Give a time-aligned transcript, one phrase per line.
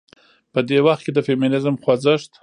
[0.53, 2.31] په دې وخت کې د فيمينزم خوځښت